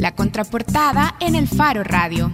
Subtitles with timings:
[0.00, 2.32] La contraportada en el Faro Radio.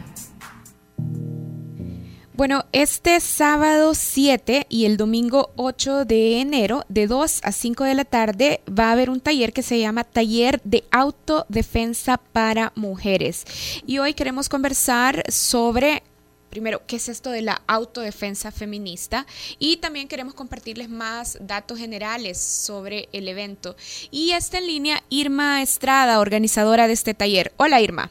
[2.33, 7.95] Bueno, este sábado 7 y el domingo 8 de enero, de 2 a 5 de
[7.97, 13.45] la tarde, va a haber un taller que se llama Taller de Autodefensa para Mujeres.
[13.85, 16.05] Y hoy queremos conversar sobre
[16.51, 19.27] primero, ¿qué es esto de la autodefensa feminista?
[19.59, 23.77] Y también queremos compartirles más datos generales sobre el evento.
[24.11, 27.53] Y está en línea Irma Estrada, organizadora de este taller.
[27.57, 28.11] Hola Irma.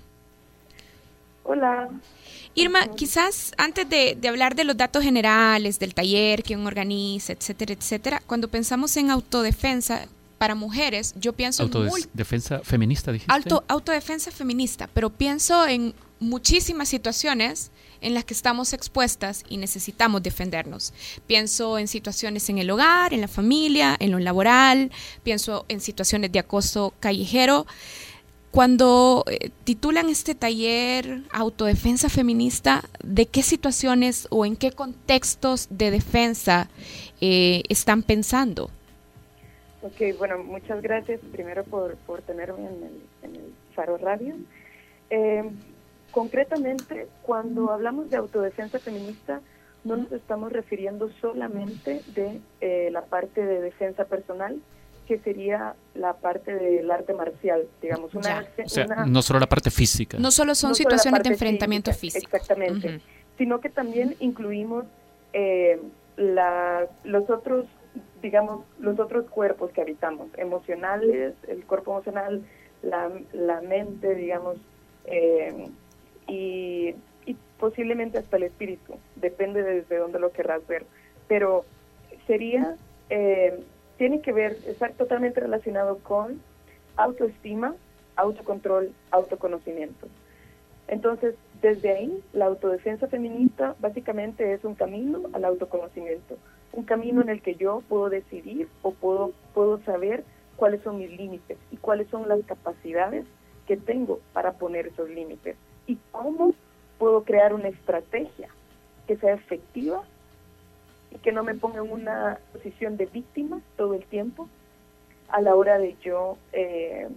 [1.44, 1.90] Hola.
[2.56, 8.22] Irma, quizás antes de, hablar de los datos generales del taller, quién organiza, etcétera, etcétera,
[8.26, 11.76] cuando pensamos en autodefensa para mujeres, yo pienso en...
[11.76, 13.32] Autodefensa feminista, dijiste.
[13.32, 20.24] Auto, autodefensa feminista, pero pienso en muchísimas situaciones en las que estamos expuestas y necesitamos
[20.24, 20.94] defendernos.
[21.28, 24.92] Pienso en situaciones en el hogar, en la familia, en lo laboral,
[25.24, 27.66] pienso en situaciones de acoso callejero.
[28.52, 35.92] Cuando eh, titulan este taller Autodefensa Feminista, ¿de qué situaciones o en qué contextos de
[35.92, 36.70] defensa
[37.20, 38.70] eh, están pensando?
[39.82, 42.66] Ok, bueno, muchas gracias primero por, por tenerme
[43.24, 44.36] en el, Faro Radio.
[45.10, 45.44] Eh,
[46.16, 49.42] concretamente, cuando hablamos de autodefensa feminista,
[49.84, 54.62] no nos estamos refiriendo solamente de la parte de defensa personal,
[55.10, 58.16] que sería la parte del arte marcial, digamos.
[58.16, 60.18] Una, o sea, no solo la parte física.
[60.18, 62.26] No solo son situaciones de enfrentamiento físico.
[62.34, 63.02] Exactamente.
[63.38, 64.86] Sino que también incluimos
[65.34, 65.82] eh,
[66.16, 67.66] la, los otros,
[68.22, 72.42] digamos, los otros cuerpos que habitamos, emocionales, el cuerpo emocional,
[72.84, 74.56] la, la mente, digamos,
[75.08, 75.70] eh,
[76.28, 76.96] y,
[77.26, 80.86] y posiblemente hasta el espíritu, depende de desde dónde lo querrás ver.
[81.28, 81.66] Pero
[82.28, 82.76] sería...
[83.10, 83.64] Eh,
[83.98, 86.42] tiene que ver, estar totalmente relacionado con
[86.98, 87.76] autoestima,
[88.16, 90.08] autocontrol, autoconocimiento.
[90.88, 96.38] Entonces, desde ahí, la autodefensa feminista básicamente es un camino al autoconocimiento,
[96.74, 100.24] un camino en el que yo puedo decidir o puedo, puedo saber
[100.58, 103.26] cuáles son mis límites y cuáles son las capacidades
[103.66, 105.56] que tengo para poner esos límites
[105.88, 106.54] y cómo
[106.98, 108.50] puedo crear una estrategia
[109.08, 110.04] que sea efectiva
[111.24, 114.50] que no me ponga en una posición de víctima todo el tiempo
[115.30, 117.08] a la hora de yo eh,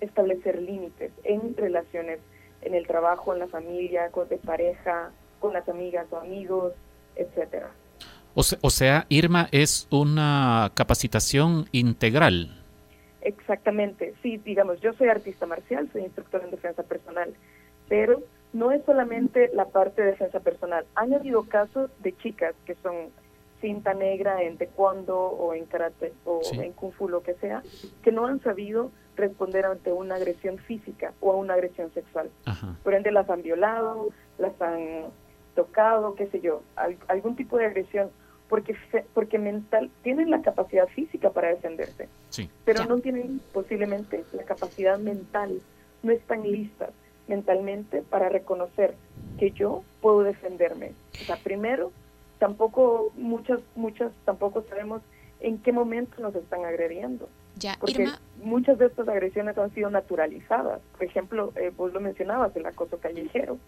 [0.00, 2.20] establecer límites en relaciones,
[2.62, 6.72] en el trabajo, en la familia, con de pareja, con las amigas o amigos,
[7.16, 7.70] etcétera.
[8.34, 12.62] O, sea, Irma es una capacitación integral.
[13.20, 17.34] Exactamente, sí, digamos, yo soy artista marcial, soy instructor en defensa personal,
[17.88, 18.22] pero
[18.52, 20.84] no es solamente la parte de defensa personal.
[20.94, 22.94] Han habido casos de chicas que son
[23.60, 27.62] cinta negra en taekwondo o en karate o en kung fu, lo que sea,
[28.02, 32.30] que no han sabido responder ante una agresión física o a una agresión sexual.
[32.84, 35.06] Por ende, las han violado, las han
[35.56, 36.62] tocado, qué sé yo,
[37.08, 38.10] algún tipo de agresión,
[38.48, 38.76] porque
[39.12, 42.08] porque mental tienen la capacidad física para defenderse,
[42.64, 45.60] pero no tienen posiblemente la capacidad mental,
[46.04, 46.90] no están listas
[47.28, 48.94] mentalmente para reconocer
[49.38, 50.92] que yo puedo defenderme.
[51.20, 51.92] O sea, primero
[52.38, 55.02] tampoco muchas muchas tampoco sabemos
[55.40, 57.28] en qué momento nos están agrediendo.
[57.56, 58.08] Ya, porque
[58.42, 60.80] muchas de estas agresiones han sido naturalizadas.
[60.92, 63.58] Por ejemplo, eh, vos lo mencionabas, el acoso callejero.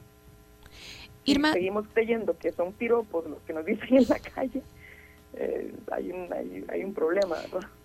[1.25, 4.62] Irma, seguimos creyendo que son piropos los que nos dicen en la calle
[5.34, 6.28] eh, hay, un,
[6.69, 7.37] hay, un problema.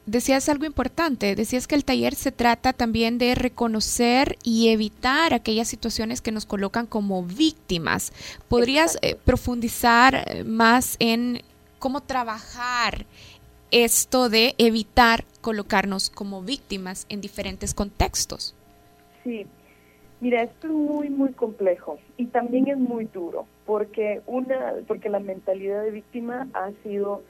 [0.05, 5.67] Decías algo importante, decías que el taller se trata también de reconocer y evitar aquellas
[5.67, 8.13] situaciones que nos colocan como víctimas.
[8.47, 11.41] ¿Podrías eh, profundizar eh, más en
[11.79, 13.07] cómo trabajar
[13.71, 18.53] esto de evitar colocarnos como víctimas en diferentes contextos?
[19.23, 19.47] Sí,
[20.21, 25.19] Mira, esto es muy, muy complejo y también es muy duro, porque una, porque la
[25.19, 27.21] mentalidad de víctima ha sido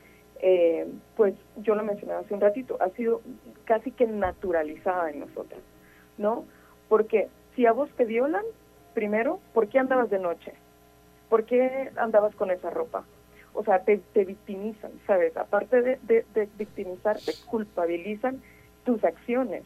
[0.48, 0.86] eh,
[1.16, 3.22] pues yo lo mencionaba hace un ratito, ha sido
[3.64, 5.60] casi que naturalizada en nosotros,
[6.20, 6.46] ¿no?
[6.88, 8.44] Porque si a vos te violan,
[8.94, 10.54] primero, ¿por qué andabas de noche?
[11.30, 13.06] ¿Por qué andabas con esa ropa?
[13.56, 15.36] O sea, te, te victimizan, ¿sabes?
[15.36, 18.40] Aparte de, de, de victimizarte, culpabilizan
[18.84, 19.64] tus acciones,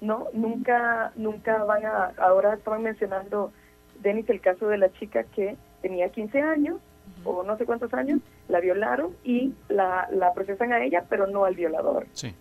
[0.00, 0.28] ¿no?
[0.32, 3.52] Nunca, nunca van a, ahora estaban mencionando,
[4.00, 6.80] Denis, el caso de la chica que tenía 15 años,
[7.26, 11.44] o no sé cuántos años, la violaron y la, la procesan a ella, pero no
[11.44, 12.06] al violador.
[12.12, 12.34] Sí.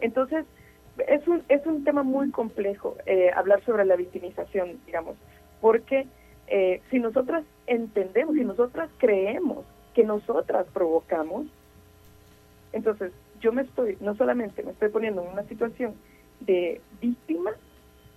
[0.00, 0.44] Entonces,
[1.06, 5.16] es un, es un tema muy complejo eh, hablar sobre la victimización, digamos,
[5.60, 6.06] porque
[6.46, 11.46] eh, si nosotras entendemos, si nosotras creemos que nosotras provocamos,
[12.72, 15.94] entonces yo me estoy, no solamente me estoy poniendo en una situación
[16.40, 17.52] de víctima,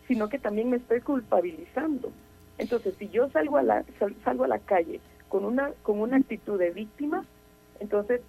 [0.08, 2.12] sino que también me estoy culpabilizando.
[2.58, 3.86] Entonces, si yo salgo a la,
[4.24, 5.00] salgo a la calle
[5.30, 7.26] con una, con una actitud de víctima,
[7.80, 8.22] entonces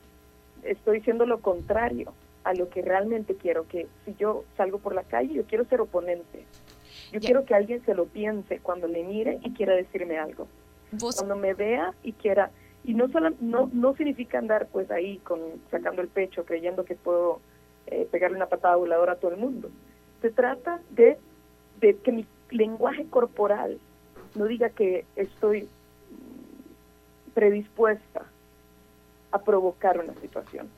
[0.63, 2.13] estoy diciendo lo contrario
[2.45, 5.81] a lo que realmente quiero, que si yo salgo por la calle, yo quiero ser
[5.81, 6.45] oponente.
[7.13, 10.47] Yo quiero que alguien se lo piense cuando le mire y quiera decirme algo.
[11.17, 12.51] Cuando me vea y quiera
[12.85, 15.39] y no solo no no significa andar pues ahí con
[15.71, 17.41] sacando el pecho creyendo que puedo
[17.87, 19.71] eh, pegarle una patada voladora a todo el mundo
[20.23, 21.19] se trata de,
[21.81, 23.79] de que mi lenguaje corporal
[24.35, 25.69] no diga que estoy
[27.35, 28.27] predispuesta
[29.33, 30.69] a provocar una situación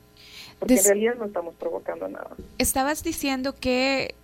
[0.58, 4.14] porque en realidad no estamos provocando nada estabas diciendo que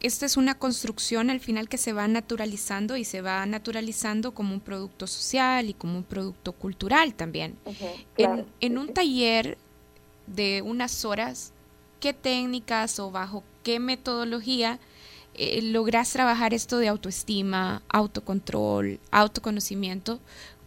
[0.00, 4.54] esta es una construcción al final que se va naturalizando y se va naturalizando como
[4.54, 7.56] un producto social y como un producto cultural también.
[8.16, 9.58] en, un taller
[10.26, 11.52] de unas horas,
[12.00, 14.78] ¿qué técnicas o bajo qué metodología
[15.34, 20.18] eh, logras trabajar esto de autoestima, autocontrol, autoconocimiento?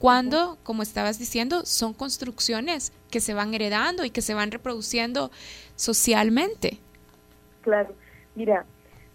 [0.03, 5.31] Cuando, como estabas diciendo, son construcciones que se van heredando y que se van reproduciendo
[5.77, 6.79] socialmente.
[7.61, 7.93] Claro,
[8.35, 8.65] mira,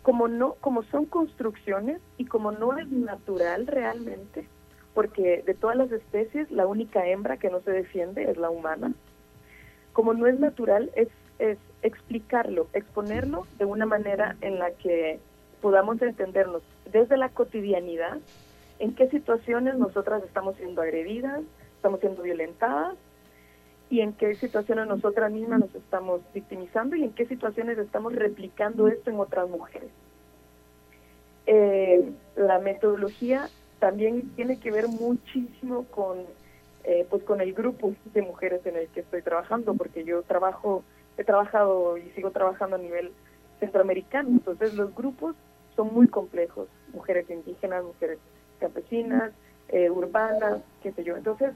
[0.00, 4.48] como no como son construcciones y como no es natural realmente
[4.94, 8.94] porque de todas las especies la única hembra que no se defiende es la humana
[9.92, 11.08] como no es natural es
[11.38, 15.20] es explicarlo exponerlo de una manera en la que
[15.60, 18.16] podamos entendernos desde la cotidianidad
[18.78, 21.42] en qué situaciones nosotras estamos siendo agredidas
[21.78, 22.96] estamos siendo violentadas
[23.88, 28.88] y en qué situaciones nosotras mismas nos estamos victimizando y en qué situaciones estamos replicando
[28.88, 29.88] esto en otras mujeres.
[31.46, 33.48] Eh, la metodología
[33.78, 36.18] también tiene que ver muchísimo con
[36.84, 40.82] eh, pues con el grupo de mujeres en el que estoy trabajando porque yo trabajo
[41.16, 43.12] he trabajado y sigo trabajando a nivel
[43.60, 45.36] centroamericano entonces los grupos
[45.76, 48.18] son muy complejos mujeres indígenas mujeres
[48.58, 49.32] campesinas
[49.68, 51.52] eh, urbanas qué sé yo entonces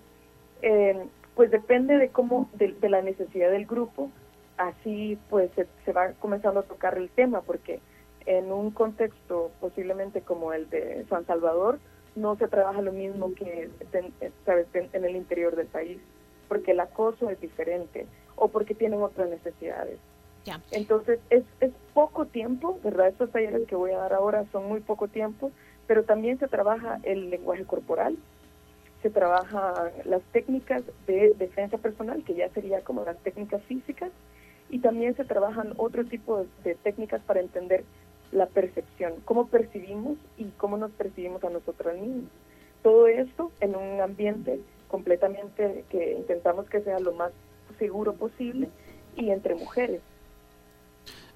[0.62, 4.10] eh, pues depende de cómo, de, la necesidad del grupo,
[4.58, 7.80] así pues se, va comenzando a tocar el tema, porque
[8.26, 11.78] en un contexto posiblemente como el de San Salvador,
[12.14, 13.70] no se trabaja lo mismo que
[14.44, 14.66] ¿sabes?
[14.74, 15.98] en el interior del país,
[16.48, 18.06] porque el acoso es diferente
[18.36, 19.98] o porque tienen otras necesidades.
[20.72, 23.08] Entonces es, es poco tiempo, ¿verdad?
[23.08, 25.52] Estos talleres que voy a dar ahora son muy poco tiempo,
[25.92, 28.16] pero también se trabaja el lenguaje corporal,
[29.02, 34.10] se trabaja las técnicas de defensa personal, que ya sería como las técnicas físicas,
[34.70, 37.84] y también se trabajan otro tipo de, técnicas para entender
[38.30, 42.30] la percepción, cómo percibimos y cómo nos percibimos a nosotros mismos.
[42.82, 47.32] Todo esto en un ambiente completamente que intentamos que sea lo más
[47.78, 48.70] seguro posible
[49.14, 50.00] y entre mujeres.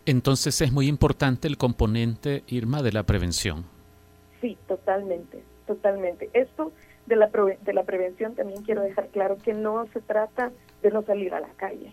[0.06, 3.76] Entonces es muy importante el componente, Irma, de la prevención.
[4.40, 6.30] Sí, totalmente, totalmente.
[6.32, 6.72] Esto
[7.06, 10.52] de la, de la prevención también quiero dejar claro que no se trata
[10.82, 11.92] de no salir a la calle,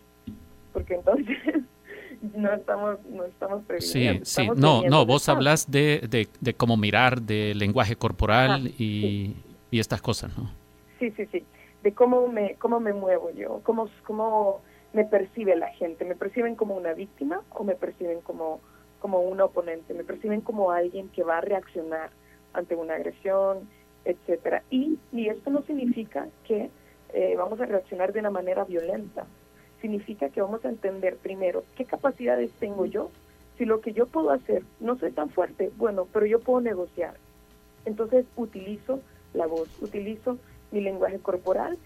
[0.74, 1.38] porque entonces
[2.36, 4.26] no estamos no estamos previniendo.
[4.26, 9.36] Sí, sí, no, no, vos hablas de, de, cómo mirar, de lenguaje corporal y,
[9.72, 10.52] y, estas cosas, ¿no?
[11.00, 11.44] Sí, sí, sí,
[11.84, 14.62] de cómo me cómo me muevo yo, cómo cómo
[14.94, 18.62] me percibe la gente, me perciben como una víctima o me perciben como
[19.00, 22.12] como un oponente, me perciben como alguien que va a reaccionar
[22.54, 23.68] ante una agresión,
[24.06, 24.64] etcétera.
[24.70, 26.70] Y, y esto no significa que
[27.14, 29.26] eh, vamos a reaccionar de una manera violenta.
[29.82, 33.12] Significa que vamos a entender primero qué capacidades tengo yo.
[33.58, 37.16] Si lo que yo puedo hacer no soy tan fuerte, bueno, pero yo puedo negociar.
[37.86, 39.02] Entonces utilizo
[39.34, 40.38] la voz, utilizo
[40.72, 41.78] mi lenguaje corporal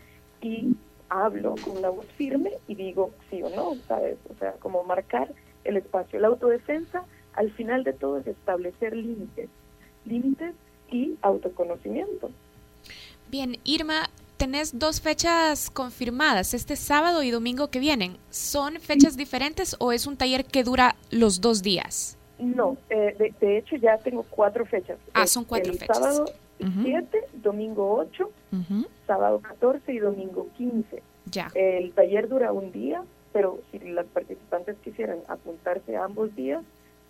[0.42, 0.76] y
[1.10, 4.18] hablo con la voz firme y digo sí o no, ¿sabes?
[4.30, 5.34] O sea, como marcar
[5.64, 6.20] el espacio.
[6.20, 9.50] La autodefensa, al final de todo, es establecer límites.
[10.08, 10.56] Límites
[10.92, 12.32] y autoconocimiento.
[13.30, 18.18] Bien, Irma, tenés dos fechas confirmadas, este sábado y domingo que vienen.
[18.30, 22.18] ¿Son fechas diferentes o es un taller que dura los dos días?
[22.40, 24.98] No, eh, de, hecho ya tengo cuatro fechas.
[25.14, 25.98] Ah, son cuatro el fechas.
[25.98, 26.26] Sábado
[26.60, 28.30] 7, domingo 8,
[29.06, 31.02] sábado 14 y domingo 15.
[31.32, 31.52] Ya.
[31.54, 36.64] El taller dura un día, pero si las participantes quisieran apuntarse a ambos días,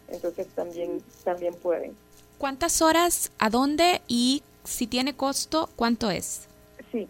[0.09, 1.93] entonces también, también pueden.
[2.37, 6.47] ¿Cuántas horas, a dónde y si tiene costo, cuánto es?
[6.91, 7.07] Sí,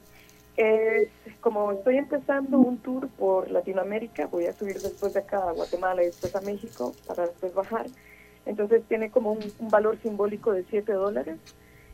[1.41, 6.01] como estoy empezando un tour por Latinoamérica, voy a subir después de acá a Guatemala
[6.01, 7.85] y después a México para después bajar.
[8.45, 11.37] Entonces tiene como un, valor simbólico de 7 dólares.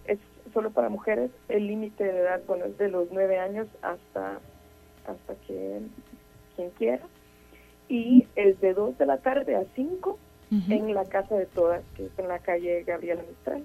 [0.05, 0.19] Es
[0.53, 1.31] solo para mujeres.
[1.49, 4.39] El límite de edad, bueno, es de los 9 años hasta,
[5.07, 5.81] hasta que
[6.55, 7.03] quien quiera.
[7.89, 10.17] Y es de 2 de la tarde a 5
[10.69, 13.63] en la casa de todas, que es en la calle Gabriela Mistral.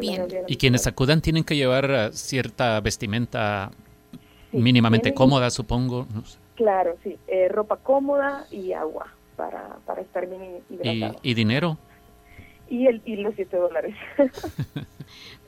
[0.00, 0.26] Bien.
[0.48, 3.70] y quienes acudan tienen que llevar eh, cierta vestimenta
[4.50, 6.06] mínimamente cómoda, supongo.
[6.56, 11.20] Claro, sí, eh, ropa cómoda y agua para, para estar bien hidratado.
[11.22, 11.78] ¿Y, dinero?
[12.68, 13.94] Y, el, y los 7 dólares.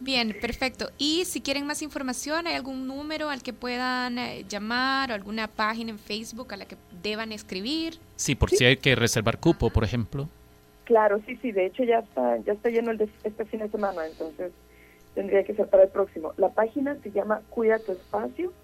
[0.00, 0.90] Bien, perfecto.
[0.98, 5.48] Y si quieren más información, ¿hay algún número al que puedan eh, llamar o alguna
[5.48, 7.98] página en Facebook a la que deban escribir?
[8.14, 10.28] Sí, por si hay que reservar cupo, por ejemplo.
[10.88, 11.52] Claro, sí, sí.
[11.52, 14.52] De hecho, ya está, ya está lleno el de este fin de semana, entonces
[15.14, 16.32] tendría que ser para el próximo.
[16.38, 18.54] La página se llama Cuida tu Espacio.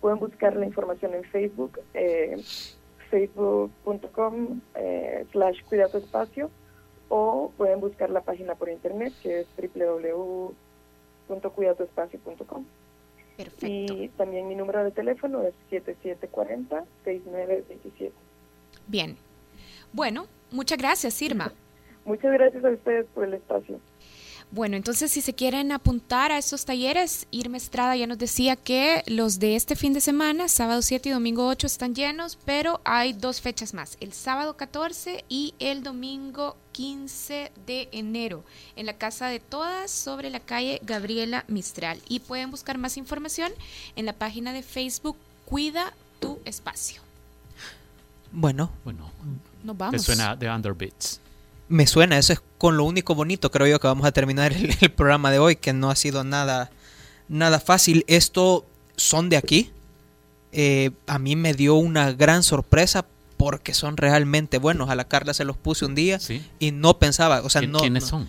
[0.00, 2.42] Pueden buscar la información en Facebook, eh,
[3.10, 6.50] facebook.com eh, slash Cuida tu Espacio,
[7.10, 10.54] o pueden buscar la página por internet que es www
[11.28, 12.64] www.cuidatuespacio.com.
[13.36, 13.66] Perfecto.
[13.66, 18.12] Y también mi número de teléfono es 7740-6927.
[18.86, 19.18] Bien.
[19.92, 21.52] Bueno, muchas gracias, Irma.
[22.04, 23.80] Muchas gracias a ustedes por el espacio.
[24.50, 29.02] Bueno, entonces si se quieren apuntar a esos talleres, Irma Estrada ya nos decía que
[29.08, 33.14] los de este fin de semana, sábado 7 y domingo 8, están llenos, pero hay
[33.14, 38.44] dos fechas más, el sábado 14 y el domingo 15 de enero,
[38.76, 41.98] en la Casa de Todas, sobre la calle Gabriela Mistral.
[42.08, 43.50] Y pueden buscar más información
[43.96, 47.02] en la página de Facebook Cuida tu Espacio.
[48.30, 49.10] Bueno, bueno,
[49.64, 49.92] nos vamos.
[49.92, 51.23] Te suena de Underbits
[51.74, 54.90] me suena, eso es con lo único bonito, creo yo, que vamos a terminar el,
[54.92, 56.70] programa de hoy, que no ha sido nada,
[57.28, 58.04] nada fácil.
[58.06, 58.64] Esto
[58.96, 59.70] son de aquí.
[60.52, 64.88] Eh, a mí me dio una gran sorpresa porque son realmente buenos.
[64.88, 66.20] A la Carla se los puse un día
[66.60, 68.28] y no pensaba, o sea, no, ¿Quiénes son?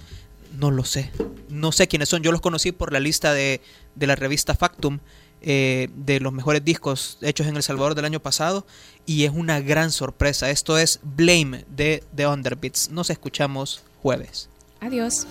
[0.57, 1.11] No lo sé.
[1.47, 2.23] No sé quiénes son.
[2.23, 3.61] Yo los conocí por la lista de,
[3.93, 4.99] de la revista Factum
[5.41, 8.65] eh, de los mejores discos hechos en El Salvador del año pasado
[9.05, 10.49] y es una gran sorpresa.
[10.49, 12.89] Esto es Blame de The Underbeats.
[12.89, 14.49] Nos escuchamos jueves.
[14.81, 15.27] Adiós.